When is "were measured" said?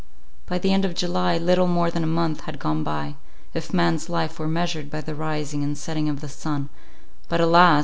4.39-4.89